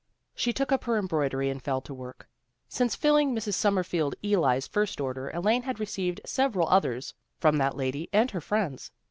She 0.33 0.51
took 0.51 0.71
up 0.71 0.85
her 0.85 0.97
embroidery 0.97 1.51
and 1.51 1.61
fell 1.61 1.79
to 1.81 1.93
work. 1.93 2.27
Since 2.67 2.95
filling 2.95 3.35
Mrs. 3.35 3.53
Summerfield 3.53 4.15
Ely's 4.23 4.65
first 4.65 4.99
order 4.99 5.29
Elaine 5.29 5.61
had 5.61 5.79
received 5.79 6.21
several 6.25 6.67
others 6.69 7.13
from 7.37 7.57
that 7.57 7.77
lady 7.77 8.09
and 8.11 8.31
her 8.31 8.41
friends. 8.41 8.89